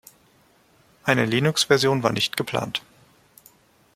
[1.03, 2.81] Eine Linux-Version war nicht geplant.